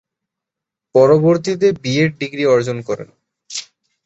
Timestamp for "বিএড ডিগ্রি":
1.83-2.43